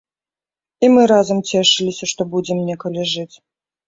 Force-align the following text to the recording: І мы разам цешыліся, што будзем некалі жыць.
І 0.85 0.87
мы 0.93 1.03
разам 1.11 1.43
цешыліся, 1.49 2.09
што 2.13 2.21
будзем 2.31 2.63
некалі 2.71 3.05
жыць. 3.13 3.31